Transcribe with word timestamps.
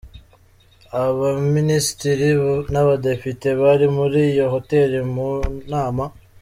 Abaminisitiri 1.03 2.27
n’abadepite 2.73 3.49
bari 3.61 3.87
muri 3.97 4.19
iyo 4.31 4.45
hoteli 4.53 4.99
mu 5.13 5.29
nama. 5.71 6.03